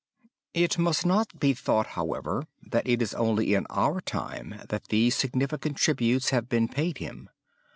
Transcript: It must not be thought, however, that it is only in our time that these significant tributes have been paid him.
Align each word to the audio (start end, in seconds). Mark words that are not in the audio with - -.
It 0.55 0.79
must 0.79 1.05
not 1.05 1.39
be 1.39 1.53
thought, 1.53 1.85
however, 1.93 2.47
that 2.63 2.87
it 2.87 3.03
is 3.03 3.13
only 3.13 3.53
in 3.53 3.67
our 3.69 4.01
time 4.01 4.59
that 4.67 4.85
these 4.85 5.15
significant 5.15 5.77
tributes 5.77 6.31
have 6.31 6.49
been 6.49 6.67
paid 6.67 6.97
him. 6.97 7.29